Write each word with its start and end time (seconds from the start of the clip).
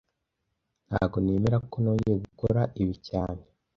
Ntago 0.87 1.17
nemera 1.23 1.57
ko 1.69 1.75
nongeye 1.83 2.17
gukora 2.25 2.61
ibi 2.81 2.95
cyane 3.07 3.43